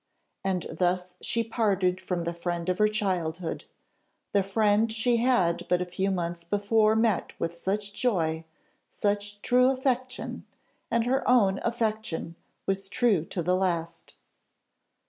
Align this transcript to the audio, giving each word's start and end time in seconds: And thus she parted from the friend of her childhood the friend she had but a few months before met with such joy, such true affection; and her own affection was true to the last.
And 0.43 0.65
thus 0.71 1.13
she 1.21 1.43
parted 1.43 2.01
from 2.01 2.23
the 2.23 2.33
friend 2.33 2.69
of 2.69 2.79
her 2.79 2.87
childhood 2.87 3.65
the 4.31 4.41
friend 4.41 4.91
she 4.91 5.17
had 5.17 5.67
but 5.69 5.79
a 5.79 5.85
few 5.85 6.09
months 6.09 6.43
before 6.43 6.95
met 6.95 7.33
with 7.39 7.55
such 7.55 7.93
joy, 7.93 8.43
such 8.89 9.43
true 9.43 9.69
affection; 9.69 10.47
and 10.89 11.05
her 11.05 11.21
own 11.29 11.59
affection 11.61 12.35
was 12.65 12.89
true 12.89 13.25
to 13.25 13.43
the 13.43 13.55
last. 13.55 14.15